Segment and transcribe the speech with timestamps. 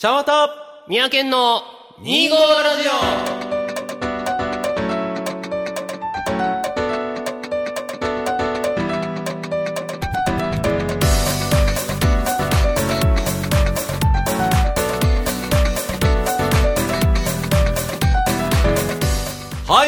[0.00, 0.48] 茶綿。
[0.88, 1.60] 三宅県の
[2.00, 3.49] 2号ラジオ。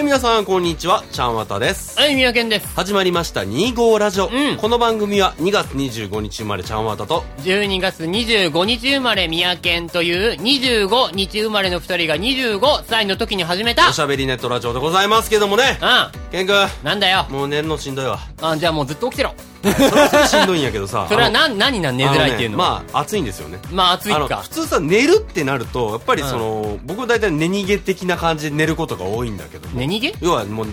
[0.03, 1.05] はい、皆さん、こんにちは。
[1.13, 1.97] ちゃんわたです。
[1.97, 2.67] オはい、三宅県です。
[2.75, 4.27] 始まりました、2号ラジオ。
[4.27, 13.91] んこの番組は2月25日生まれちゃんわたと、12月25日生まれ三宅県という25日生まれの2人が25歳の時に始めた。
[13.91, 15.79] おしゃべりネットラジオでございますけどもね。
[15.81, 16.69] うケン君、ん。
[16.83, 17.25] なんだよ。
[17.31, 18.19] もう寝るのしんどいわ。
[18.41, 19.37] あ、じゃあもうずっと起きてろ。
[19.63, 21.07] それはそれしんどいんやけどさ。
[21.11, 22.79] それはあのな、何なん寝づらいっていうのは？
[22.79, 23.59] あねまあ、暑いんですよね。
[23.71, 24.49] まあ、暑いか普。
[24.49, 30.15] 通さ寝るってなるとやっぱりその、僕大体寝逃げ的な感じで寝ることが多いんだけども寝逃げ？
[30.21, 30.67] 要はもう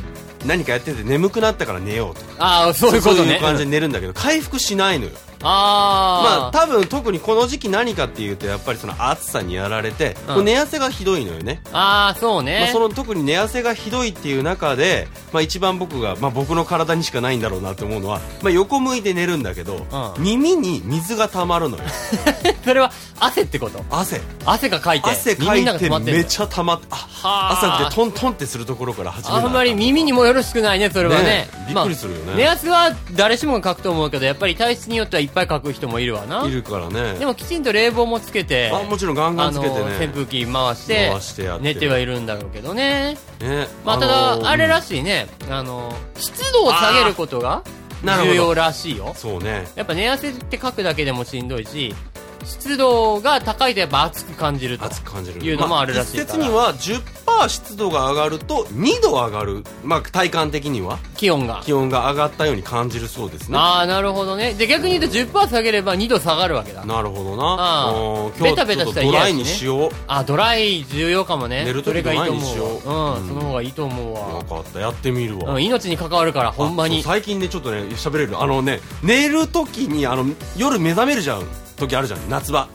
[0.45, 3.39] 何かやってて眠くなったから寝ようとかああ、そういうことね。
[3.41, 10.35] 感じで寝るんだけど回復しないのよまああ多分特にこの時期何かっていうとやっぱりその暑さにやられて、うん。
[10.35, 11.79] こう寝汗がひどいのよね、あ。
[11.79, 12.79] ああ、そうまあ、ねそ。
[12.79, 19.85] の特に寝汗がひどいっていう中で、まあ、一番僕が、まあ、僕の体にしかないんだろうなって思うのは、まあ、横向いて寝るんだけど、
[20.17, 20.23] うん。
[20.23, 21.83] 耳に水が溜まるのよ。
[22.63, 23.83] それは汗ってこと？
[23.89, 24.21] 汗。
[24.45, 25.09] 汗がかいて。
[25.09, 27.77] 汗かいて詰まっちゃ溜まってあはあ。
[27.77, 31.23] 朝起きてトントンってするところから始めなあんまり耳にもよろしくないね、それはね。
[31.23, 32.25] ねびっくりするよね。
[32.27, 36.45] まあ寝汗は誰しもがかくと思うけど、やっぱり体質によってはいっぱいかく人もいるわな。
[36.45, 43.17] いるからねでもきちんと冷房もつけて、あもちろんガンガンつけてね扇風機回して回してやって寝てはいるんだろうけどね。
[43.39, 47.63] ねまあ、たのーだ、あれらしいね、あの、湿度を下げることが
[48.03, 49.13] 重要らしいよ。
[49.15, 51.95] そうねやっぱ寝汗ってかくだけでもしんどいし、
[52.43, 54.85] 湿度が高いとやっぱ暑く感じると。
[54.85, 59.63] いうのもあるらしいからまあ一説には10%湿度が上がると2度上がる。
[59.83, 60.99] まあ体感的には。
[61.15, 61.61] 気温が。
[61.63, 63.57] 気温が上がったように感じるそうですね。
[63.57, 64.53] ああ、なるほどね。
[64.53, 66.85] で、逆に言うと10%下げれば2度下がるわけだ。
[66.85, 68.31] なるほどな。
[68.37, 69.91] 今ベタベタしたら日ちょっとドライにしよう。
[70.07, 71.63] あ、ドライ重要かもね。
[71.63, 72.89] 寝る時それがいいとドライにしよう。
[72.89, 74.43] 思うん、うんその方がいいと思うわ。
[74.43, 74.45] 分。
[74.45, 74.79] かった。
[74.79, 75.53] やってみるわ。
[75.53, 77.03] うん、命に関わるから、ほんまに。
[77.03, 78.41] 最近ねちょっとね喋れる。
[78.41, 80.25] あのね寝る時にあの
[80.57, 81.43] 夜目覚めるじゃん。
[81.77, 82.29] 時あるじゃん。
[82.29, 82.67] 夏場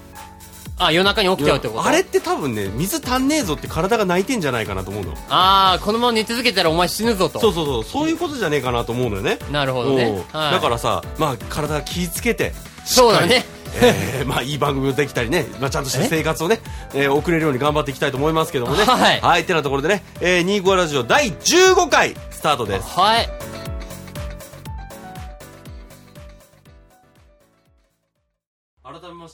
[0.79, 1.85] あ、夜中に起きちゃうってこと？
[1.85, 7.39] あれって多分ね水足んねえぞって体が泣いてんじゃないかなと思うのあー、このまま寝続けたらお前死ぬぞと。
[7.41, 10.39] そうそうそうそういうことじゃねえかなと思うのよねなるほどねうん。
[10.39, 10.53] はい。
[10.53, 12.53] だからさまあ体が気ぃつけて
[12.85, 13.45] そうだね。
[13.77, 16.61] えーまあいい番組をできたりね、まあ、ちゃんとした生活をね、
[16.95, 23.29] えー送れるように頑張っていきたいと思いますけどもねはいはいてなところでね、えー、25ラジオ第15回スタートですはい。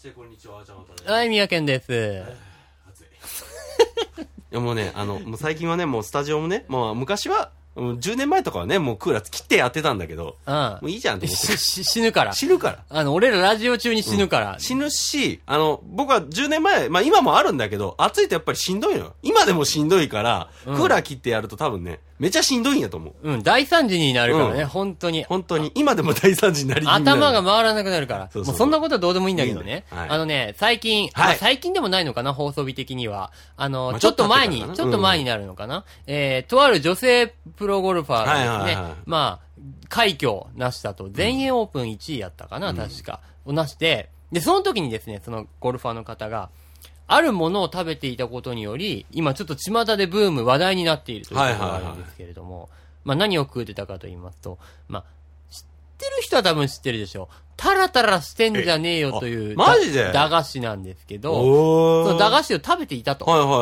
[0.01, 2.23] してこんにちはじゃあまたねはい、宮健です。
[2.89, 3.05] 暑い
[4.23, 12.33] いやもうねあのもう最近はねもうスタジオもねもう昔はもう10年前とかはねもうクーラー切ってやってたんだけどうんもういいじゃんと思ってしし死ぬから。
[12.33, 14.57] 死ぬからあの、俺らラジオ中に死ぬから。
[14.59, 19.15] 死ぬし、あの、僕は10年前、まあ今もあるんだけど、暑いとやっぱりしんどいのよ。
[19.23, 23.31] 今でもしんどいから、うんクーラー切ってやると多分ね、めちゃしんどいんやと思う。
[23.33, 25.25] うん、大惨事になるからね、うん本当に。
[25.25, 28.29] 本当に、今でも大惨事になり頭が回らなくなるから。
[28.31, 29.87] そうそうもうそんなことはどうでもいいんだけどね。
[29.91, 33.33] いいねはいあのね、最近、はいまあ最近でもないのかな、放送日的には。
[33.57, 35.85] あの、まあちょっと前に、ちょっと経ってからかなちょっと前になるのかな。
[36.07, 43.21] えー、とある女性プロゴルファーがですね、はいはいはいまあ、快挙を成したと、全英オープン1位やったかな、確か。
[43.47, 46.51] を成して、で、その時にですね、そのゴルファーの方が、
[47.13, 52.69] あるものを食べていたことにより、今ちょっと巷でブーム、話題になっているということがあるんですけれども、
[53.05, 55.05] まあ何を食うてたかと言いますと、まあ、
[55.51, 55.63] 知っ
[55.99, 57.35] てる人は多分知ってるでしょう。
[57.57, 60.05] タラタラしてんじゃねえよという、マジで？
[60.05, 63.27] だ駄菓子なんですけど、その駄菓子を食べていたと。
[63.27, 63.55] はいはいは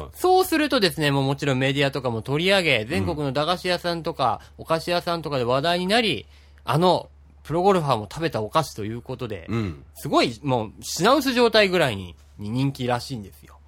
[0.00, 0.18] いはい。
[0.18, 6.26] そうするとですね、もうもちろんメディアとかも取り上げ、全国の駄菓子屋さんとか、お菓子屋さんとかで話題になり、
[6.64, 7.08] あの、
[7.44, 9.84] プロゴルファーも食べたお菓子ということで、うん。
[9.94, 13.58] すごい、もう、品薄状態ぐらいにに人気らしいんですよ。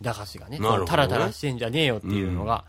[0.00, 0.58] 駄菓子がね。
[0.58, 2.64] なるほどねタラタラしてんじゃねえよっていうのが。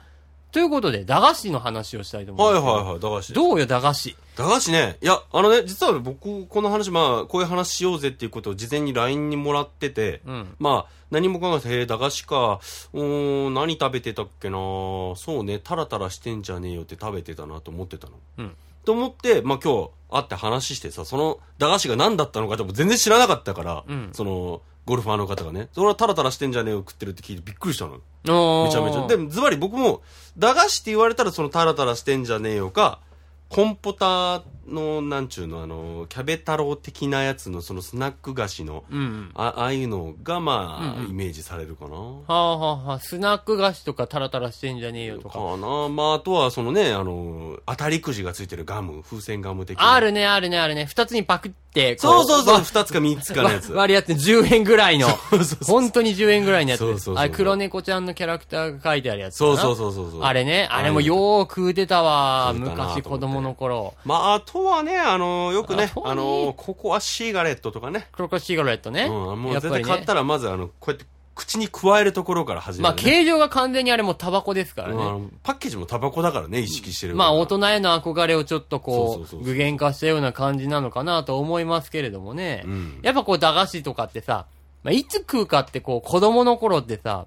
[0.52, 2.66] ということで、駄菓子の話をしたいと思はいいます。
[2.66, 3.34] はいはい、駄菓子。
[3.34, 4.16] どうよ、駄菓子？
[4.36, 10.56] 駄菓子ね、いや、あのね、実は僕、この話、まあ、こういう話しようぜっていうことを事前に LINE にもらってて、うん。
[10.58, 12.60] まあ、何も考えず、へえ、駄菓子か、
[12.94, 18.14] うーん、何食べてたっけなそうね、タラタラしてんじゃねえよって食べてたなと思ってたの。
[18.40, 18.56] うん。
[18.86, 27.92] と思って、まあ今日会って話してさ、その駄菓子が何だったのかでも全然知らなかったから、うんその、ゴルファーの方がね、それはタラタラしてんじゃねえよ食ってるって聞いてびっくりしたの。
[27.92, 29.08] めちゃめちゃ。
[29.08, 30.02] で、ズバリ僕も、
[30.36, 33.00] 駄菓子って言われたらそのタラタラしてんじゃねえよか、
[33.50, 39.32] コンポタの、なんちゅうの、あの、キャベ太郎的なやつの、そのスナック菓子の、うんうん。
[39.34, 41.96] あああいうのが、まあ、うんうんイメージされるかな。
[41.96, 45.40] はあはあはあ、スナック菓子とかタラタラしてんじゃねえよとか。
[45.40, 45.90] かな。
[45.90, 49.94] まあ、あとは、そのね、あの、当たりくじがついてるガム、風船ガム的な。
[49.94, 50.86] あるね、あるね、あるね。
[50.86, 53.72] 二つにパクって、こそうそうそう、わ二つか三つかのやつ。
[53.74, 55.08] 割るやつ10円ぐらいの。
[55.10, 56.80] そうそうそう本当に10円ぐらいのやつ。
[56.80, 59.38] そうそうそうあれ、黒猫ちゃんのキャラクターが書いてあるやつ。
[59.38, 60.22] そうそうそうそう。
[60.22, 62.54] あれね、あれもよーく食うてたわ。
[62.56, 63.94] 昔子供の頃。
[64.06, 68.08] まあ、あとはね、あの、よくねあ、の、ココアシーガレットとかね。
[68.12, 69.04] クロコシガレットね。
[69.06, 71.06] うん、もう絶対買ったら、まず、あの、こうやって、
[71.36, 73.04] 口に加えるところから始めまあ、る、ね。
[73.04, 74.96] 形状が完全にあれもタバコですからね。
[74.96, 77.58] うんパッケージもタバコだからね、意識してるまあ、大人。
[77.60, 82.64] 人への憧れをちょっとこう、具現化したような感じなのかなと思いますけれどもね。
[82.66, 84.48] うんやっぱこう、駄菓子とかってさ、
[84.84, 87.26] まあ、いつ食うかってこう、子供の頃ってさ、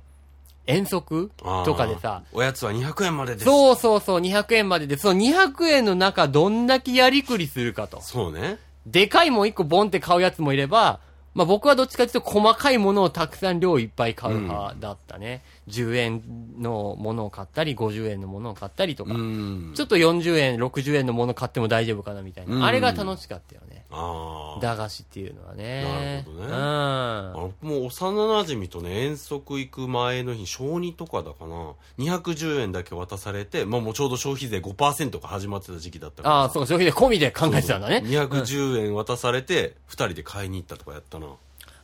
[0.67, 1.31] 遠足
[1.65, 3.45] とかでさ、おやつは200円までです。
[3.45, 8.01] そうそうそう、200円までで、その200円の中どんだけやりくりするかと。
[8.01, 8.59] そうね。
[8.87, 11.01] でかいもん1個ボンって買うやつもいれば、
[11.35, 15.43] まあ僕はどっちかというと細かいものをたくさん量いっぱい買う派だったね。
[15.69, 16.23] 10円
[16.59, 19.15] のものを買ったり、50円のものを買ったりとか。
[19.15, 19.73] うん。
[19.75, 22.57] ちょっと40円、60円のもの買っても大丈夫かなみたいな。
[22.57, 23.72] うんあれが楽しかったよね。
[24.61, 25.83] 駄菓子っていうのはね。
[25.83, 26.55] なるほどねうん。
[26.55, 38.03] あのもう幼馴染とね遠足行く前の日小2とかだかな210円だけ渡されて、まあ、もうちょうど消費税5%が始まってた時期だったからああ、そうか、消費で込みで考えてたんだね。
[38.05, 41.27] 210円渡されて2人で買いに行ったとかやったな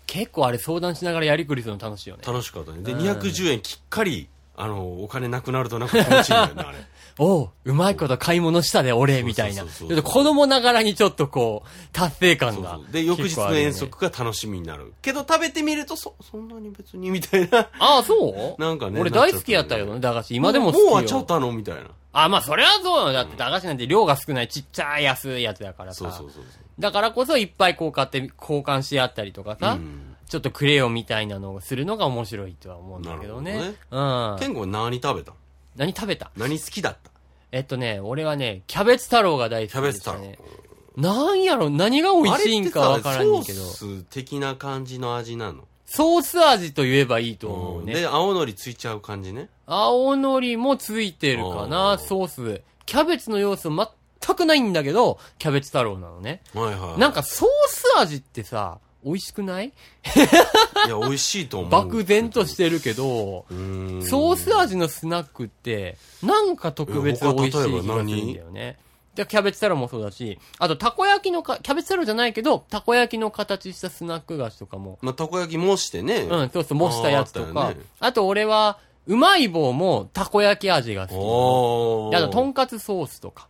[0.07, 2.23] 結構あれ相談しながらやりくりするの楽しいよね。
[2.27, 6.79] 楽しかったねでうん210円きっかりあのお金なくなるとなんか気持ちいいんだよねあれ
[7.19, 9.65] おう、うまいこと買い物したで、俺、みたいな。
[9.65, 12.93] 子供ながらにちょっとこう、達成感がそうそう。
[12.93, 18.61] で翌日の遠足が楽しみになるけど食べてみるとそそんなに別にみたいなああ、そう？
[18.61, 20.35] なんかね俺大好きやったけどね、駄菓子。
[20.35, 20.85] 今でも好きよ。
[20.85, 23.13] もう終わっちゃったのみたいなあ、まあそれはそうよ。
[23.13, 25.99] だって駄菓子なんて量が少ないちっちゃい安いやつだからさ。
[25.99, 26.45] そうそうそうそう
[26.79, 33.57] だからこそいっぱいこう買って交換し合ったりとかさ、うんちょっとクレヨンみたいなのをするのが面白いとは思うんだけどね。
[33.57, 33.77] なる
[34.35, 34.39] うん。
[34.39, 35.33] 健吾何食べた
[35.79, 36.31] 何食べた？
[36.37, 37.11] 何好きだった？
[37.53, 40.49] えっとね、俺はね、キャベツ太郎が大好きキャベツ太郎でしたね。
[40.97, 43.43] なんやろ、何が美味しいんかわからんけど。
[43.43, 45.65] ソース的な感じの味なの？
[45.87, 47.95] ソース味と言えばいいと思うね。
[47.95, 49.49] で、青のりついちゃう感じね？
[49.65, 52.63] 青のりもついてるかあな、ーソース。
[52.85, 56.43] キャベツの要素全くないんだけど、キャベツ太郎なのね。
[56.53, 57.01] はいはい。
[57.01, 59.67] なんかソース味ってさ、美味しくない？
[59.67, 59.71] い
[60.89, 61.71] や、美味しいと思う。
[61.71, 64.03] 漠然としてるけど、うーん。
[64.05, 68.79] ソース味のスナックって、なんか特別美味しい気がするんだよね。
[69.15, 76.29] で、キャベツ太郎もそうだし、あと、たこ焼きのか、キャベツ太郎じゃないけど、たこ焼きの形したスナック菓子とかも、まあ、たこ焼きもしてね。
[76.31, 78.79] うん、そうそう、模したやつとか、あ,、あーあと俺は、
[79.09, 82.17] うまい棒もたこ焼き味が好き。
[82.17, 83.49] あと、とんかつソースとか。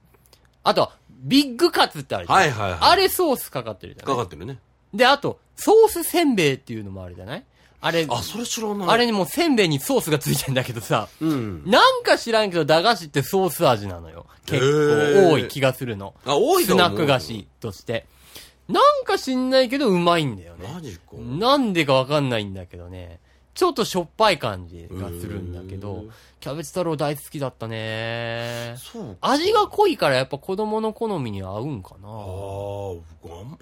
[0.63, 2.39] あと、ビッグカツってあるじゃん。
[2.39, 2.79] はいはいはい。
[2.81, 4.17] あれソースかかってるじゃない？
[4.17, 4.59] かかってるね。
[4.95, 7.45] で、あと、ソースせんべいっていうのもあるじゃない？
[7.81, 8.89] あれ、あ、それ知らない。
[8.89, 11.63] あれにもうせんべいにソースがついてんだけどさ、うん。
[11.65, 14.27] なんか知らんけど駄菓子ってソース味なのよ。
[14.47, 16.15] 結構多い気がするの。
[16.25, 18.07] あ、多いスナック菓子として。
[18.69, 20.69] なんか知んないけどうまいんだよね。
[20.73, 21.17] マジか。
[21.17, 23.21] なんでかわかんないんだけどね。
[23.59, 26.05] ちょっとしょっぱい感じがするんだけど
[26.39, 28.77] キャベツ太郎大好きだったね。
[28.77, 29.33] そうか。
[29.33, 32.09] 味が濃いからやっぱ子供の好みに合うんかな。
[32.09, 33.05] ああ、僕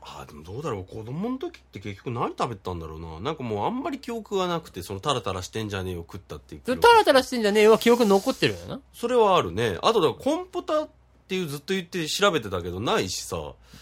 [0.03, 0.85] あどうだろう。
[0.85, 3.21] 子供の時って結局何食べたんだろうな。
[3.21, 8.81] なんかもうあんまり記憶がなくて、そのタラタラしてんじゃねえよ食ったっていうタラタラしてんじゃねえわ記憶残ってるよな。
[8.93, 9.79] それはあるね。
[9.81, 10.89] あとだからコンポタ
[11.27, 13.37] っていうずっと言って調べてたけどないしさ。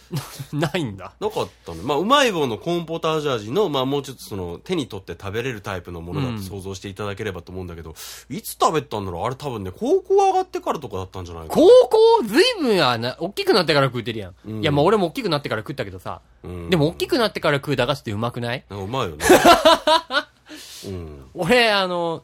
[0.52, 1.12] ないんだ。
[1.20, 1.80] なかったね。
[1.82, 7.94] まあ、うまい棒のコーンポタージュ味の、まあ、もうちょっとその、手に取って食べれるタイプのものだうんと想像していただければと思うんだけど、
[8.30, 9.24] いつ食べたんだろう？
[9.24, 14.34] あれ多分ね、高校上がってからとかだったんじゃないか高校ずいぶんやな、大きくなってから食うてるやん。
[14.46, 16.20] うんいや、まあ俺も大きくなってから食ったけどさ。
[16.44, 16.70] うん。
[16.70, 18.64] でも大きくなってから食う駄菓子ってうまくない？
[18.70, 19.24] うまいよね。
[20.86, 21.24] うん。
[21.34, 22.22] 俺、あの、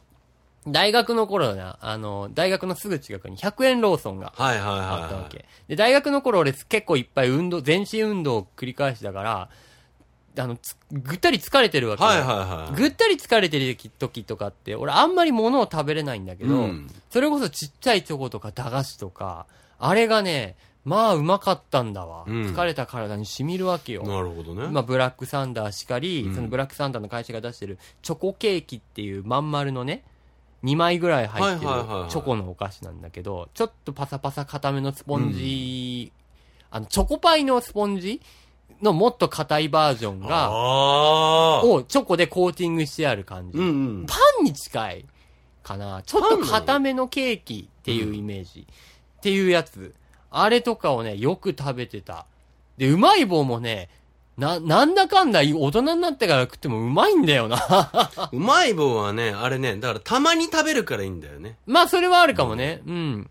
[0.67, 4.87] 大学の頃な、あの、大学のすぐ近くに100円ローソンがはいはいはい、はい。
[5.03, 5.45] あったわけ。
[5.67, 9.49] で、大学の頃俺結構いっぱい運動、全身運動を繰り返しだから、
[10.37, 12.09] あの、つぐったり疲れてるわけよ。
[12.09, 12.75] はいはいはい。
[12.75, 19.47] ぐったり疲れてる時とかって、俺あんまり物を食べれないんだけど、うんそれこそちっちゃいチョコとか駄菓子とか、
[19.79, 22.23] あれがね、まあうまかったんだわ。
[22.27, 24.03] うん疲れた体に染みるわけよ。
[24.03, 24.67] なるほどね。
[24.67, 30.03] まあブラックサンダーしかり、うんそのブラックサンダーの会社が出してるチョコケーキっていうまん丸のね、
[30.63, 31.71] 2枚ぐらい入ってる
[32.09, 36.11] チョコのお菓子なんだけど、ちょっとパサパサ固めのスポンジ、
[36.69, 38.21] あの、チョコパイのスポンジ
[38.81, 40.51] のもっと硬いバージョンが。
[41.63, 43.57] をチョコでコーティングしてある感じ。
[43.57, 43.69] うんう
[44.03, 44.05] ん。
[44.05, 45.05] パンに近い
[45.63, 46.01] かな。
[46.05, 48.67] ちょっと固めのケーキっていうイメージ。
[49.17, 49.93] っていうやつ。
[50.29, 52.25] あれとかをね、よく食べてた。
[52.77, 53.89] で、うまい棒もね、
[54.37, 57.89] な、なんだかんだ大人になってから食ってもうまいんだよな。
[58.31, 61.57] うまい棒はね、あれね、だからたまに食べるからいいんだよね。
[61.65, 62.81] まあ、それはあるかもね。
[62.85, 63.29] うん。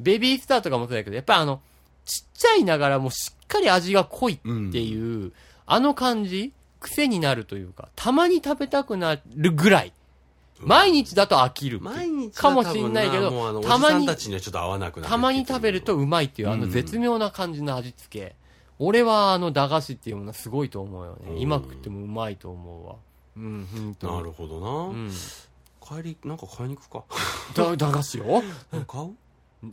[0.00, 1.60] ベビースターとかもそうだけど、やっぱりあの、
[2.04, 4.38] ちっちゃいながらもしっかり味が濃いっ
[4.72, 5.32] ていう、
[5.66, 9.92] あの感じ癖になるというか、たまに食べたくなるぐらい。
[10.60, 15.10] 毎日だと飽きる毎日かもしんないけどもうあの、たまにたちにはちょっと合わなくなる。
[15.10, 18.34] たまに食べるとうまいっていう、あのうん絶妙な感じの味付け。
[18.78, 21.32] 俺はあの駄菓子っていうものはすごいと思うよね。
[21.32, 22.94] うん今食ってもうまいと思うわ。
[23.36, 23.96] うん。
[24.02, 25.10] なるほどな、うん。
[25.80, 27.04] 帰り、なんか買いに行くか？
[27.54, 28.42] だ駄菓子よ
[28.86, 29.10] 買う？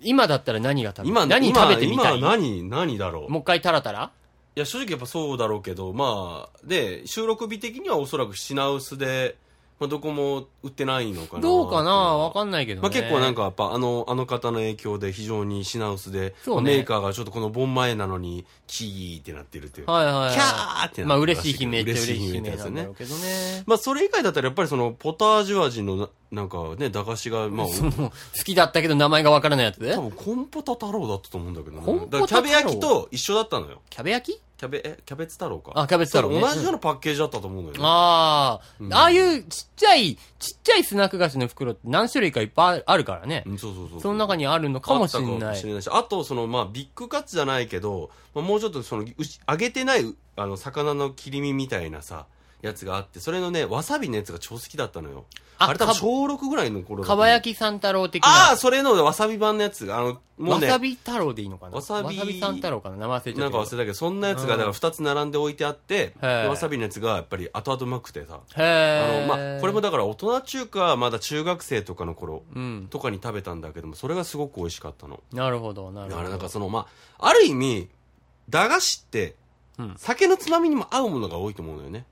[0.01, 2.19] 今だったら何が食べ今、何食べてみたい？
[2.19, 3.31] 今今何、何だろう？
[3.31, 4.11] もう一回タラタラ？
[4.55, 9.35] いや、正直やっぱそうだろうけど、まあ、で、収録日的にはおそらく品薄で、
[9.77, 11.41] まあ、どこも売ってないのかな。
[11.41, 11.91] どうかな？
[11.91, 12.87] わかんんないけどね。
[12.87, 19.91] まあ結構なんかやっぱあの、あの方の影響で非常に品薄で、そうねメーカーがちょっとこの盆前なのに、キーってなってるっていう。
[19.91, 20.33] はいはいはい。
[20.33, 22.95] キャーってなまあってるら嬉しい悲鳴って嬉しい悲鳴なんだろう。
[22.95, 23.63] けどね。
[23.65, 28.11] まあそれ以外だったらやっぱりその、ポタージュ味のな、なんかね、駄菓子が、まあ、 その好
[28.43, 31.85] きだったけど名前がわからないやつ多分コンポタ太郎だったと思うんだけどね。
[31.85, 32.27] コンポタ太郎？
[32.27, 33.81] だからキャベ焼きと一緒だったのよ。
[33.89, 34.41] キャベ焼き？
[34.57, 35.73] キャベ、え、キャベツ太郎か。
[35.75, 37.83] あキャベツ太郎ね同じようなパッケージだったと思うんだよね。
[37.83, 43.43] ああ、うんああいうちっちゃい、ちっちゃいスナック菓子の袋って何種類かいっぱいあるからね。
[43.45, 44.01] うん、そうそうそう。
[44.01, 45.65] その中にあるのかもしれないかもし。
[45.65, 52.25] れないし、あと、その、まあ、ビッグカツじゃないけど、まあ、もうちょっとその、うし揚げてない、うあの、魚の切り身みたいなさ、
[52.61, 55.25] やつがあって、それのね、わさびのやつが超好きだったのよ。
[55.57, 58.29] ああれ多分か小6ぐらいの頃だかば焼き三太郎的な。
[58.29, 61.75] ああ、それのわさび版のやつが、あの、もうね、わさび太郎でいいのかな？
[61.77, 62.97] わさび三太郎かな？
[62.97, 63.63] 名前忘れちゃなんったけど。
[63.63, 68.41] か忘れたけど、そんなやつが、だから二つ並んで置いてあって、わさびのやつがやっぱり後々うまくてさ。
[68.53, 69.27] あへの、え。
[69.27, 72.87] まあ、これもだから大人中華、まだ中学生とかの頃うん。
[72.89, 75.21] とかに食べたんだけども、それがすごく美味しかったの。
[75.31, 76.17] なるほど、なるほど。
[76.17, 77.87] だからなんかその、まあ、ある意味、
[78.49, 79.35] 駄菓子って、
[79.77, 82.05] うん酒のつまみにも合うものが多いと思うのよね。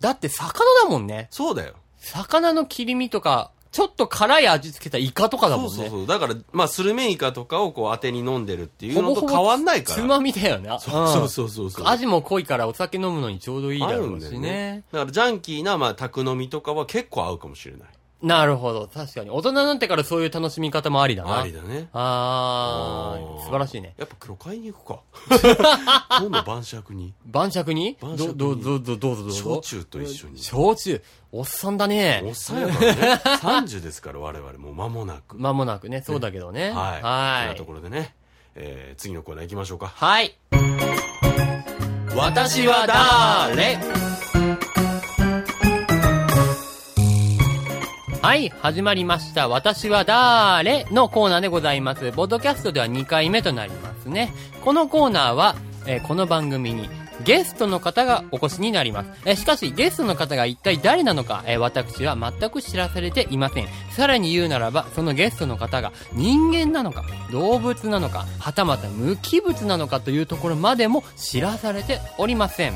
[0.00, 1.28] だって魚だもんね。
[1.30, 1.74] そうだよ。
[1.98, 5.70] 魚の切り身とか、ちょっと辛い味付けたイカとかだもんね。
[5.70, 6.06] そうそうそう。
[6.06, 10.02] だから、まあ、スルメイカとかをこう当てに飲んでるっていうのと変わんないから。
[10.02, 10.70] つまみだよね。
[10.80, 11.86] そうそうそうそう。
[11.86, 14.84] 味も濃いからお酒飲むのにちょうどいいだ合ろうしねね。。
[14.90, 17.88] だから、ジャンキーな、まあ、宅飲みとかは結構合うかもしれない。
[18.22, 18.86] なるほど。
[18.92, 19.30] 確かに。
[19.30, 21.40] 大人になってからそういう楽しみ方もありだな。
[21.40, 21.88] ありだね。
[21.92, 23.94] あー、素晴らしいね。
[23.96, 25.00] やっぱ黒買いに行くか。
[26.20, 27.14] 今度晩酌に。
[27.24, 27.96] 晩酌に？
[28.00, 29.60] 晩酌にど、ど、ど、ど、どうぞどうぞ。
[29.60, 30.38] 焼酎と一緒に。
[30.38, 31.02] 焼酎。
[31.32, 32.34] おっさんだねおっ。
[32.34, 33.20] さんやからね。
[33.40, 34.52] 30ですから、我々。
[34.58, 35.38] もう間もなく。
[35.38, 36.72] 間もなくね、そうだけどね。
[36.72, 37.02] はい。
[37.02, 37.64] はいそんなと。
[37.64, 38.14] ころでね、
[38.54, 39.86] えー、次のコーナー行きましょうか。
[39.86, 40.36] はい。
[42.16, 43.78] 私はだーれ
[48.22, 49.48] はい、始まりました。
[49.48, 52.12] 私はだーれのコーナーでございます。
[52.12, 54.30] ボッドキャストでは2回目となりますね。
[54.62, 56.90] このコーナーは、えーこの番組に
[57.24, 59.10] ゲストの方がお越しになります。
[59.24, 63.68] えーしかし、ゲストの方が一体誰なのか、えー私は全く知らされていません。
[63.90, 72.74] さらに言うならば、そのゲストの方が人間なのか、動物なのか、はたまた無機物なのかというところまでも知らされておりません。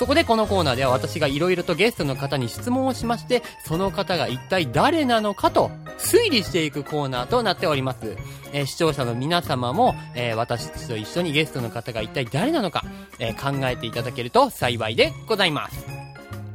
[0.00, 8.16] そこでこのコーナーでは私がいろいろとゲストの方に質問をしまして、その方が一体誰なのかと推理していくコーナーとなっております。
[8.54, 12.82] えー視聴者の皆様も、えー私たちと一緒にゲストの方が一体誰なのか、
[13.18, 15.84] えー考えていただけると幸いでございます。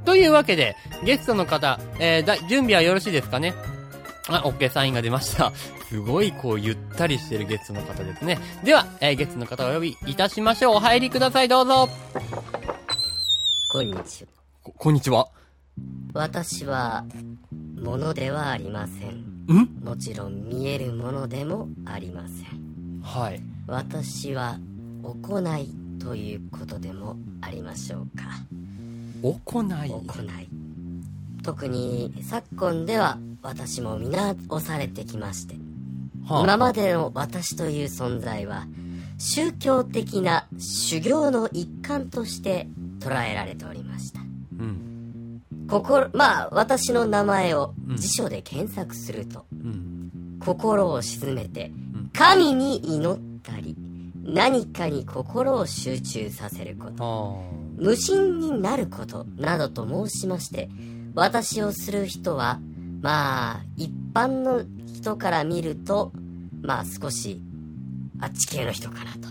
[0.06, 3.54] というわけで、ゲストの方、えだ準備はよろしいですかね？
[4.28, 5.54] あ、OK サインが出ました。
[5.88, 8.40] すごいこうゆったりしてるゲストの方ですね。
[8.64, 10.76] では、えゲストの方をお呼びいたしましょう。
[10.78, 11.90] お入りください、どうぞ。
[13.76, 14.30] こんにちは。
[14.64, 15.28] こ、こんにちは。
[16.14, 17.04] 私は、
[17.76, 19.48] ものではありません。
[19.54, 19.84] ん？
[19.84, 23.02] もちろん見えるものでもありません。
[23.02, 23.42] はい。
[23.68, 24.60] 私は、
[25.04, 28.24] 行いということでもありましょうか。
[29.22, 29.90] 行い。
[29.90, 30.48] 行い。
[31.44, 35.56] 特に昨今では私も見直されてきまして、
[36.26, 38.68] はあ今までの私という存在は
[39.18, 42.70] 宗教的な修行の一環として
[43.06, 44.22] 捉えられておりました。
[44.22, 44.24] う
[44.64, 45.42] ん。
[45.70, 50.40] 心、まあ、私の名前を辞書で検索すると、うん。
[50.40, 51.72] 心を沈めて、
[52.14, 53.76] 神に祈ったり、
[54.24, 60.70] 何かに心を集中させること、あ無心になること、などと申しまして、
[61.14, 62.60] 私をする人は、
[63.02, 66.12] まあ、一般の人から見ると、
[66.64, 67.42] まあ少し、
[68.20, 69.28] あっち系の人かなと。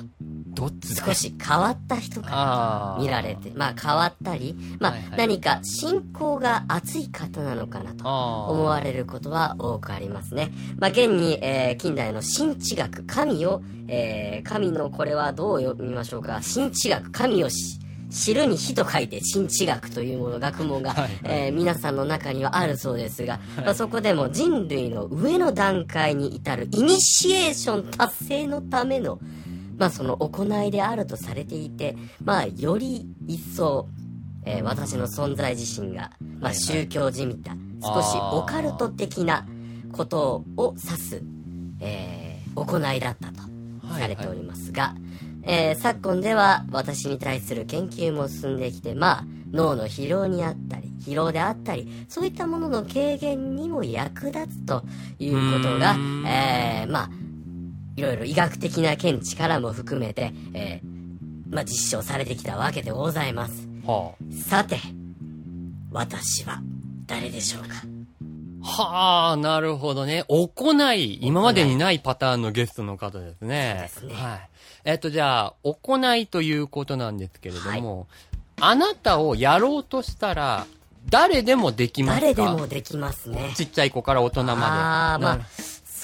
[0.54, 3.02] どっちだ少し変わった人かあー。
[3.02, 5.18] 見られて、まあ変わったり、まあはいはい。
[5.18, 10.52] 何か信仰が熱い方なのかなと思われることは多くありますね。
[10.78, 17.80] まあ現に、えー近代の神知学、神を、えー神のこれはどう読みましょうか、神知学、神をし
[18.10, 21.10] 知るに火と書いて神知学というもの、学問が、はいはい。
[21.24, 29.18] えー皆さんの中にはあるそうですが、まあ、そこでも人類の上の段階に至るイニシエーション達成のための、
[29.76, 33.88] まあその行いであるとされていて、まあより一層、
[34.44, 37.52] えー私の存在自身が、まあ宗教じみた、
[37.82, 39.46] 少しオカルト的な
[39.92, 41.22] ことを指す、
[41.80, 43.42] えー行いだったと
[43.98, 44.94] されておりますが、
[45.42, 54.84] えー昨今では私に対する研究も進んできて、まあ脳の疲労にあったり、疲労であったり、そういったものの軽減にも役立つと
[55.18, 57.10] いうことがえーまあ、
[57.96, 63.68] いろいろ医学的な見地からも含めて、えーまあ、実証されてきたわけでございます。
[63.86, 64.12] は
[64.48, 64.78] さて、
[65.92, 66.60] 私は
[67.06, 67.68] 誰でしょうか？
[68.62, 70.24] あ、はあ、なるほどね。
[70.28, 73.88] 行い、今までにないパターンのゲストの方ですね。
[73.92, 74.48] そうですねはい。
[74.84, 78.08] えっと、じゃあ、行いということなんですけれども、
[78.60, 80.66] あなたをやろうとしたら、
[81.10, 82.20] 誰でもできますか？
[82.22, 83.52] 誰でもできますね。
[83.54, 84.62] ちっちゃい子から大人まで。
[84.62, 85.40] ああ、まあ、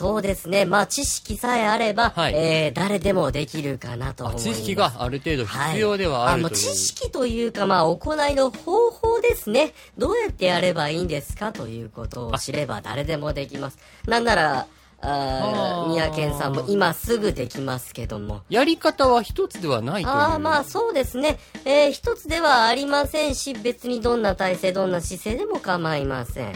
[0.00, 0.64] そうですね。
[0.64, 4.49] まあ、知識さえあれば、はいえー誰でもできるかなと思います。
[4.49, 9.75] 知識がある程度必要ではあるい、とい知識というか、まあ、行いの方法ですね。
[9.99, 13.78] どうやってやればいいんですかということを知れば誰でもできます。
[14.07, 14.66] なんなら、あ
[15.02, 18.40] あーー宮健さんも今すぐできますけども。
[18.49, 20.09] やり方は一つではないと。
[20.09, 21.38] ああ、まあそうですね。
[21.66, 26.54] えー一つではありませんし、別にどんな体勢、どんな姿勢でも構いません。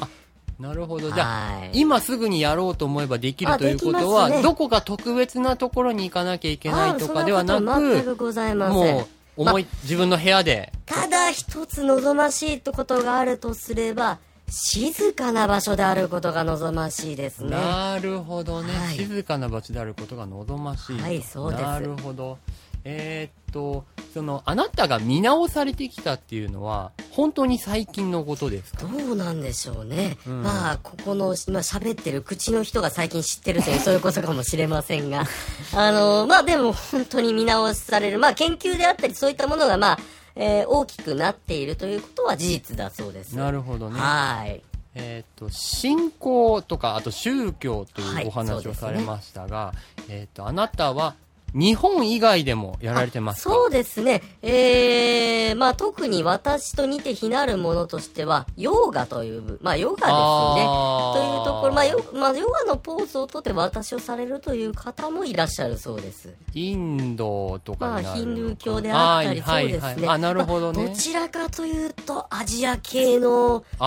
[0.58, 1.10] なるほど。
[1.10, 1.70] じゃあ、はい。
[1.74, 8.94] 今すぐにやろうと思えばできるあということは、ねどこか特別なところに行かなきゃいけないとかではなくく、ございません。
[8.94, 9.06] もう、
[9.36, 10.72] 思い、自分の部屋で。
[10.86, 14.18] ただ一つ望ましいことがあるとすれば、
[14.48, 17.50] 静かな場所であることが望ましいですね。
[17.50, 21.00] なるほどね、はい静かな場所であることが望ましい。
[21.00, 22.38] はいそうですなるほど。
[22.84, 28.86] えーっと、その、あなたが見直されてきたっていうのは、本当に最近のことですか？
[28.86, 30.18] どうなんでしょうね。
[30.28, 35.24] んまあ、ここの、今喋ってる口の人が最近知ってるという、そういうことかもしれませんが。
[35.74, 38.18] あの、まあでも本当に見直される。
[38.18, 39.98] まあ研究であったり、そういったものがまあ、
[40.36, 43.34] えー大きくなっているということは事実だそうです。
[43.34, 43.98] なるほどね。
[43.98, 44.62] はい。
[44.96, 49.72] えーっと、信仰とか、あと宗教とはいいうお話をされましたが、
[50.08, 51.14] えーっと、あなたは、
[51.54, 53.50] 日本以外でもやられてますか？
[53.50, 54.22] そうですね。
[54.42, 60.08] えー、まあ特に私と似て非なるものとしては、ヨーガという、まあヨガですね。
[60.08, 66.34] というところ、まあヨ,、まあ、ヨガのポーズをとって私をされるという方もいらっしゃるそうです。
[66.54, 70.08] インドとかまあ、ヒンドゥー教であったり、はいそうですね。
[70.08, 70.78] あ、なるほどね。
[70.78, 73.84] まあどちらかというと、アジア系の宗教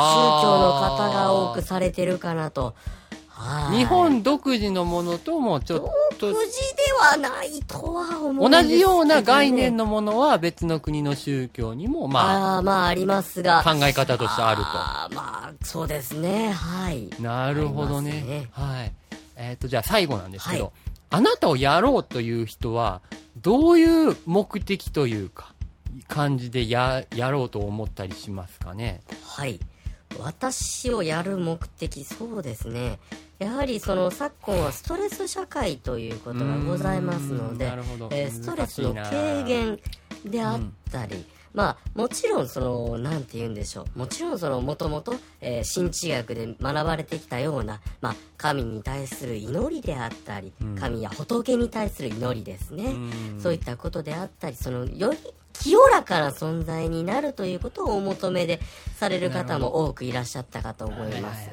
[0.58, 2.76] の方が多くされてるかなと。
[3.40, 5.80] はい日本独自のものともちょっ
[6.18, 13.60] と独自ではないとは思うん同じような概念のものは別の国の宗教にもまああ、まあありますが。
[13.60, 16.52] あ考え方としてあるあーまあ、そうですね。
[16.52, 17.08] はい。
[17.10, 17.22] と。
[17.22, 18.50] なるほどね。
[18.56, 18.92] ますはい。
[19.36, 20.74] えっ、と、じゃあ最後なんですけど、はい
[21.10, 23.02] あなたをやろうという人は、
[23.38, 25.54] どういう目的というか、
[26.10, 29.02] 感じでや、やろうと思ったりしますかね？
[29.24, 29.60] はい。
[30.20, 33.00] 私をやる目的、そうですね。
[33.40, 37.66] やはりその昨今はストレス社会ということがございますので
[38.12, 39.80] えーストレスの軽減
[40.26, 40.60] であっ
[40.92, 41.24] たり、
[41.54, 44.00] まあもちろんその、なんて言うんでしょう。
[44.00, 52.86] もちろんその、もともと、えー神知学で学ばれてきたような、まあ神に対する祈りであったり、神や仏に対する祈りですね。
[52.86, 53.40] うん。
[53.40, 55.18] そういったことであったり、その、より
[55.54, 58.60] 清らかな存在になるということをお求めで
[58.96, 61.50] される方も多くいらっしゃったかと思います。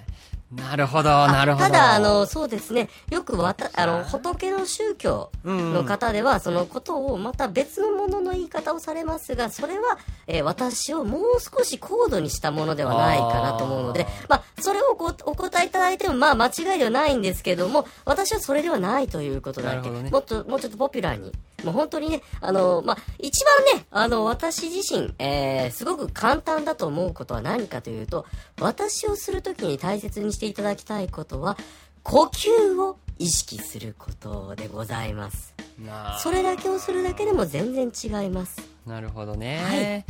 [0.57, 1.65] なるほど、なるほど。
[1.67, 2.89] ただ、あの、そうですね。
[3.11, 20.11] よくわた、あの、仏の宗教の方では、そのことをまた別のものの言い方をされますが、それは、えー私をもう少し高度にしたものではないかなと思うので、まあ、それをごお答えいただいても、まあ、間違いではないんですけども、私はそれではないということだけ、ね。
[20.11, 21.33] もっと、もうちょっとポピュラーに、
[21.65, 28.27] もう本当にね、あの、まあ、一番ね、あの、私自身、えー、すごく簡単だと思うことは何かというと、
[28.61, 31.57] 私をするときに大切にしていただきたいことは、
[32.03, 35.55] 呼吸を意識することでございます。
[35.79, 38.61] なそれだけをするだけでも全然違います。
[38.87, 40.05] なるほどね。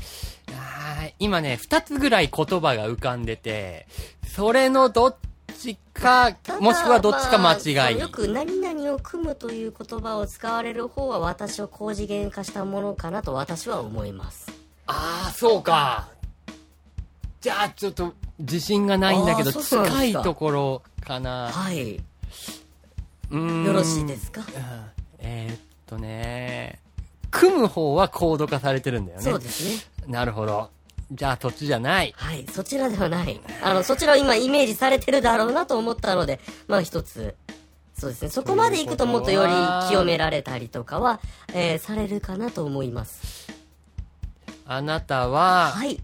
[0.52, 1.14] はい。
[1.18, 3.86] 今ね、二つぐらい言葉が浮かんでて、
[4.34, 5.16] それのどっ
[5.58, 8.00] ちか、もしくはどっちか間まあ違い。
[8.00, 14.50] よく何々を組むという言葉を使われる方は私を高次元化したものかなと私は思います。
[14.86, 16.08] ああ、そうか。
[17.40, 21.50] じゃあ、ちょっと、自信がないんだけど、近いところかな。
[21.50, 21.94] はい。
[21.94, 24.40] うーんよろしいですか？
[24.40, 24.46] うん
[25.18, 26.80] えーっとね、
[27.30, 29.24] 組む方はコード化されてるんだよね。
[29.24, 29.64] そうです
[30.02, 30.12] ね。
[30.12, 30.70] なるほど。
[31.12, 32.12] じゃあ、そっちじゃない。
[32.16, 32.46] はい。
[32.52, 33.40] そちらではない。
[33.62, 37.34] あの、そちらを今イメージされてるだろうなと思ったので、まあ一つ、
[37.96, 38.28] そうですね。
[38.30, 39.52] そこまで行くともっとより
[39.88, 41.20] 清められたりとかは、
[41.52, 43.52] えーされるかなと思います。
[44.66, 46.00] あなたは、はい。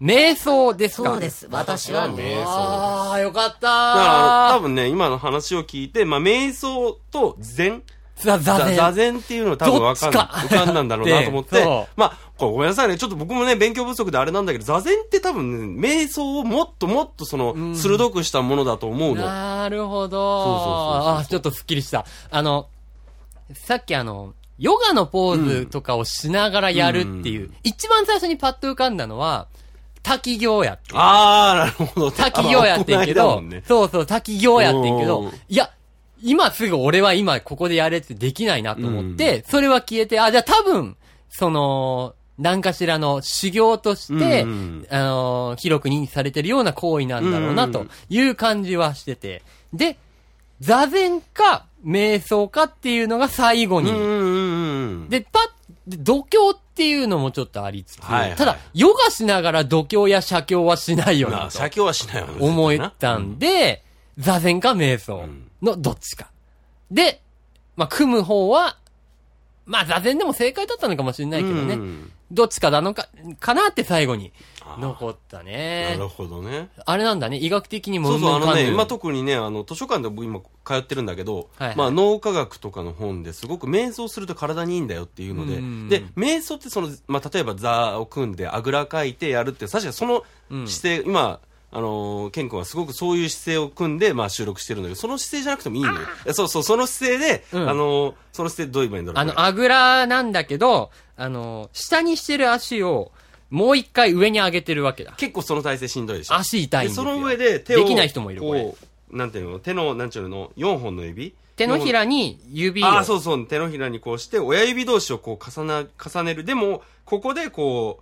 [0.00, 1.10] 瞑想ですか？
[1.10, 1.46] そうです。
[1.50, 8.76] 私は瞑想ああ、よかっだから、多た分ね、今の話を聞いて、まあ、瞑想と禅、座座座禅。
[8.76, 10.26] 座禅っていうのは多分わかんない。
[10.26, 11.64] か浮かんだんだろうなと思って。
[11.96, 12.96] まあ、ごめんなさいね。
[12.96, 19.24] ちょっと僕もね、勉強不足であれなんだけど、座禅って多分ね、瞑想をもっともっとその、ん鋭くしたものだと思うの。
[19.24, 20.44] なるほど。
[20.44, 22.04] そうそうそうあーちょっとスッキリした。
[22.30, 22.68] あの、
[23.54, 29.46] さっきあの、ヨガのポーズとかをしながらやるっていう、うん一番最初にパッと浮かんだのは、
[30.02, 30.90] 滝行やって。
[30.94, 32.10] あー、なるほど。
[32.10, 35.70] 滝行やってんけど、ねそうそう、滝行やってんけどいや、
[36.22, 40.96] 今すぐ俺は今ここでやれってできないなと思って、それは消えて、あ、じゃあ多分、
[41.28, 49.42] その、何かしらの修行として、うんあのー広く認知されてるような行為なんだろうな、という感じはしてて。
[49.72, 49.98] で、
[50.60, 53.90] 座禅か、瞑想かっていうのが最後に。
[53.90, 55.08] うんうんうんうん。
[55.08, 55.42] で、パッ、
[55.86, 61.40] で度胸っていうのもちょっとありつつ、はいはいただ、ヨガしながら度胸や写経はしないよなと。
[61.42, 62.34] まあ、写経はしないわね。
[62.40, 63.82] 思ったんで、
[64.18, 65.24] 座禅か瞑想
[65.62, 66.30] のどっちか。
[66.90, 67.22] で、
[67.76, 68.76] まあ、組む方は、
[69.66, 71.74] まあ、座禅でも正解だったのかもしれないけどね。
[71.74, 73.08] うんどっちかなのか、
[73.40, 74.32] かなって最後に
[74.78, 76.06] 残ったなねる。
[76.06, 76.68] ほどね。
[76.86, 91.40] あれなんだね、医学的にもそうそう、あのね、今と、特にね、あの、図書館で僕今通ってるんだけど、はいはいまあ脳科学とかの本ですごく瞑想すると体にいいんだよっていうので、うんで、瞑想ってその、まあ例えば座を組んであぐらかいてやるって、確かにそのうん姿勢、今、
[91.72, 96.00] あのーケン君はすごくそういう姿勢を組んで、まあ収録してるんだけど、その姿勢じゃなくてもいいのよ。
[96.32, 99.22] そうそう、その姿勢で、うんあのーその姿勢どう言えばいいんだろう。
[99.22, 103.12] あの、あぐらなんだけど、あの、下にしてる足を、
[103.50, 105.14] もう一回上に上げてるわけだ。
[105.16, 106.36] 結構その体勢しんどいでしょ？
[106.36, 107.04] 足痛いんですよ。
[107.04, 108.62] でその上で手をできない人もいる、これ。
[108.62, 108.76] こ
[109.12, 109.58] うなんていうの？
[109.58, 111.34] 手のなんちゅうの？4本の指？
[111.56, 112.86] 手のひらに指を。
[112.86, 117.98] ああそうそう手のひらにこうして親指同士をこう重な重ねるでもここでこ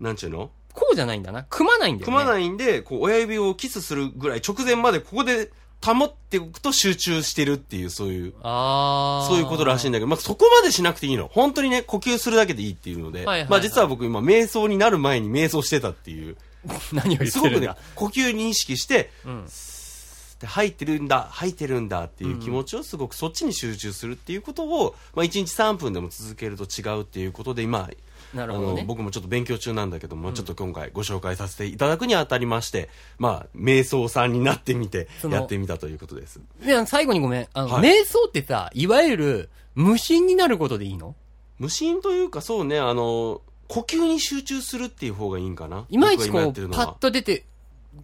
[0.00, 0.50] うなんちゅうの？
[0.74, 1.44] こうじゃないんだな。
[1.48, 2.16] 組まないんだよね。
[2.16, 5.50] 組まないんでこう親指をキスするぐらい直前までここで
[5.84, 9.28] 保っておくと集中してるっていうそういうああ。
[9.28, 11.28] そういうことらしいんだけど、まあ、そこまでしなくていいの。
[11.28, 16.36] 本当にね、呼吸するだけでいいっていうので、はいはいはいまあ実は僕今、瞑想になる前に瞑想してたっていう、
[16.92, 19.46] 何を言っすごくねてるんだ。、呼吸認識して、うん。
[20.42, 27.90] で吐いてるんだ吐いてるんだっていう気持ちをすごくそっちに集中するっていうことを、まあ、1日3分でも続けると違うっていうことで今あ
[28.34, 28.82] なるほどね。
[28.82, 36.40] の僕もちょっと勉強中なんだけども、ちょっと今回ご紹介させていただくにあたりましてまあ瞑想さんになってみてやってみたということです。
[36.64, 37.48] で、最後にごめん。
[37.52, 37.90] あの、はい。
[37.90, 41.14] 瞑想ってさ、いわゆる、無心になることでいいの？
[41.58, 45.86] 無心というかそうねあの呼吸に集中するっていう方がいいんかな？
[45.88, 47.44] いまいちこう、パッと出て、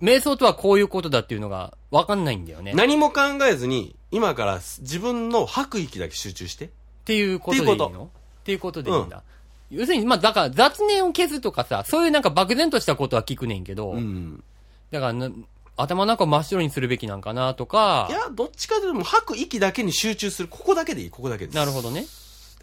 [0.00, 2.72] 瞑想とはこういうことだっていうのがわかんないんだよね。
[2.72, 6.70] っ何も考えずに今から自分の吐く息だけ集中して。
[7.04, 8.04] ていうことでいいの？
[8.04, 8.82] っていうこと。
[8.82, 9.22] でいいんだ。
[9.70, 14.42] 要するに、まあ、だから雑念を消すとかさ、そういうなんか漠然としたことは聞くねんけど、うん
[14.90, 15.30] だからな、
[15.76, 22.02] 頭の中を真っ白にするべきなんかなとかい、やどっちかというと吐く息だけに集中するここだけでいいここだけですなるほどね。
[22.02, 22.04] っ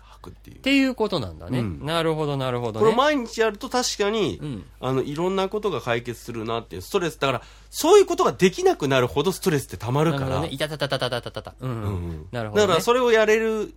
[0.01, 1.59] 吐くっていうていうことなんだね。
[1.59, 2.85] うんなるほど、なるほどね。
[2.85, 10.53] これ毎日やると確かに、うんあのいろんなことが解決するなっていうストレスだからそういうことができなくなるほどストレスってたまるからなるほどね。
[10.53, 11.55] いたたたたたたたたた。
[11.59, 11.73] うん、う。
[11.73, 12.67] うんうんんなるほど、ね。
[12.67, 13.73] だからそれをやれる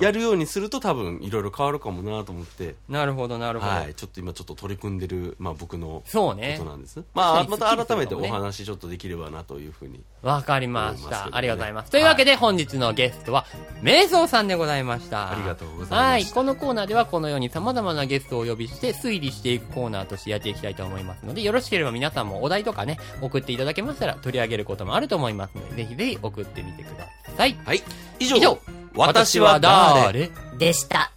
[0.00, 3.72] やるようにすると多分いろいろ変わるかもなと思って、なるほど、なるほど。
[3.72, 6.64] はい、ちょっと今ちょっと取り組んでる、まあ、僕のこそうねと。
[6.64, 11.28] なんです、まあ、また改めてお話ちょっとできればなというふうにわかりました。
[11.32, 11.90] ありがとうございます。
[11.90, 13.46] というわけで、本日のゲストは、
[13.82, 15.32] 瞑想さんでございました。
[15.32, 16.24] ありがとうございましたはい。
[16.26, 27.56] このコーナーでは、このように様々なゲストをお呼びして、推理していくコーナーとしてやっていきたいと思いますので、よろしければ皆さんもお題とかね、送っていただけましたら、取り上げることもあると思いますので、ぜひぜひ送ってみてください。
[27.64, 27.82] はい
[28.20, 30.30] 以上以上私は誰？
[30.58, 31.10] でした。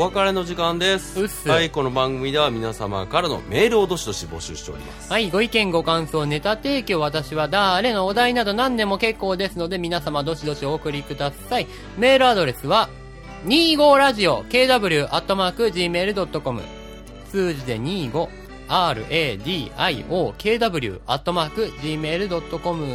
[0.00, 11.66] お別れの時間ですはいこの番組では皆様からのメールをどしどし募集しておりますはい、ご意見ご感想、ネタ提供、私は誰のお題など何でも結構ですので、皆様どしどしお送りください。
[11.98, 12.88] メールアドレスは、
[13.44, 16.62] 25ラジオ kw アットマーク gmail.com
[17.30, 18.28] 数字で25
[18.68, 22.86] radio kw アットマーク gmail.com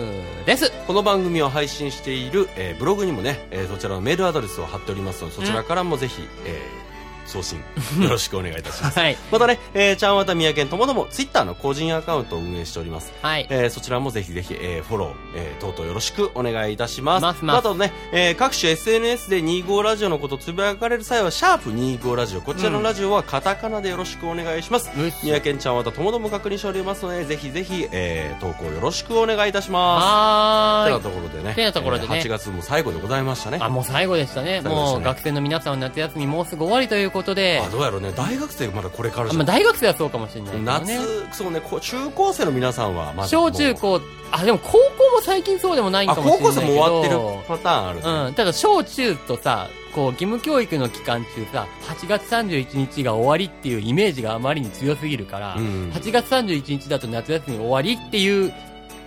[0.48, 0.72] です。
[0.88, 6.85] この番組を配信している、えーブログにもね、えーそちらのメールアドレスを貼っておりますのでそちらからもぜひ、えー
[7.26, 7.60] 送信
[8.02, 9.18] よろしくお願いいたしますはい。
[9.32, 13.48] またね、えー、ちゃんわたみやけんともどもツイッターの個人アカウントを運営しておりますはい。
[13.50, 17.22] えーそちらもぜひぜひ、えーフォロー、えー等々よろしくお願いいたします。
[17.24, 22.42] ますますあとね、えー各種 SNS で25ラジオのことをつぶやかれる際は、シャープ25ラジオ。
[22.42, 24.90] こちらのラジオはカタカナでよろしくお願いします。
[24.98, 30.06] うっす三宅ちゃんはともども確認しておりますので、ぜひぜひ、えー投稿よろしくお願いいたします。
[30.06, 31.02] てなはーい。
[31.02, 31.56] ところでね。
[31.56, 33.58] てなところでねえー8月も最後でございましたね。
[33.62, 34.62] あ、もう最後でしたね。
[34.62, 38.12] ねもう学生の皆さんの夏休みもうすぐ終わりということで、あどうやろうね。
[38.16, 41.00] 大学生まだこれからじゃまあ大学生はそうかもしれないけど夏ね。、
[41.32, 44.02] そうね、中高生の皆さんはまだ小中高、
[44.32, 46.62] あ、でも高校も最近そうでもないんあ、かもしれないけど。
[46.62, 48.28] 高校生も終わってるパターンあるね。
[48.28, 48.34] うん。
[48.34, 58.54] ただ小中とさ、こう義務教育の期間中さ、8月31日が終わりっていうイメージがあまりに強すぎるから、うん8月31日だと夏休み終わりっていう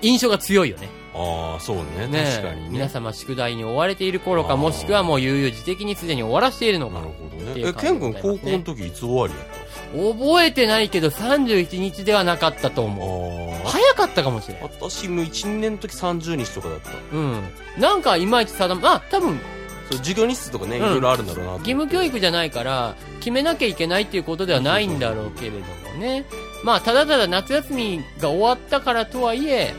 [0.00, 0.88] 印象が強いよね。
[1.18, 2.06] ああ、そうね。
[2.08, 2.68] ね確かにね。
[2.70, 7.06] 皆様宿題に追われている頃か、もしくはもう悠々自適にすでに終わらせているのかなる。
[7.08, 7.68] ほどね。
[7.68, 9.44] え、ケン君高校の時いつ終わりやっ
[9.92, 13.66] 覚えてないけど31日ではなかったとた思う。
[13.66, 14.64] あ早かったかもしれんあ。。
[14.64, 16.90] 私も1、2年の時30日とかだった。
[17.12, 17.42] うん。
[17.78, 19.40] なんかいまいち定ま、あ、多分
[19.90, 25.64] そう授業日数とかね、いうんろいろあるんだろうな義務教育じゃないから、決めなきゃいけないっていうことではないんだろうけれども
[25.98, 26.24] ね。
[26.62, 29.74] まあ、ただただ夏休みが終わったからとはいえ、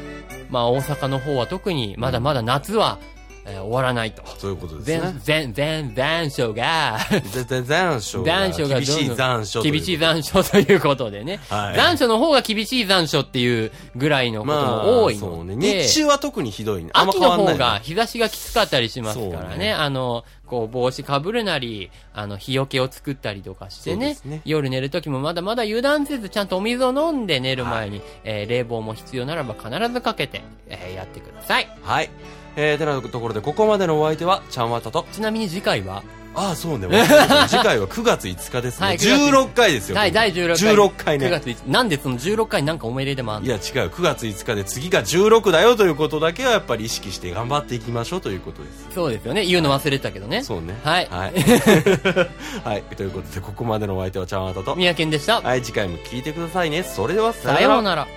[0.50, 3.00] まあ、大阪の方は特にまだまだ夏は、
[3.50, 4.24] えー終わらないと。
[4.38, 6.98] そういうことです全ね。、全、全、残暑が、
[7.32, 8.26] 全然残暑が。
[8.26, 11.40] 残暑が厳しい残暑厳しい残暑ということでね。
[11.50, 15.56] はい残暑の方が厳しい残暑っていうぐらいのことも多いそうね。
[15.56, 16.92] ので、日中は特にひどいね。
[16.94, 17.30] 秋の。
[17.30, 19.58] 方が日差しがきつかったりしますからね。
[19.58, 24.18] ねあの、こう帽子かぶるなり、あの、日よけを作ったりとかしてね。
[24.26, 31.70] ね夜寝るときもまだまだ油断せず、ちゃんとお水を飲んで寝る前に、えー冷房も必要ならば必ずかけて、えーやってください。
[31.82, 32.10] はい。
[32.56, 36.04] えー、てなところで、ここまでのお相手は、ちゃんわたと、ちなみに次回は、
[36.36, 36.88] ああ、そうね。
[37.50, 38.86] 次回は9月5日ですね。
[38.88, 39.98] はい9月16回ですよ。
[39.98, 40.76] はい、第16回。
[40.76, 41.30] 16回9ね。
[41.32, 43.48] 月1なんでその16回になんかおめででもあんの？
[43.48, 49.44] いや違う9月5日で次が16だよということだけはやっぱり意識して頑張っていきましょうということですそうですよね。
[49.44, 50.44] 言うの忘れてたけどね。
[50.44, 51.34] そうねはいはい、
[52.64, 55.42] はい、ということでここまでのお相手はちゃんわたと宮健でした。
[55.42, 58.08] はい次回も聞いてくださいねそれではさようなら。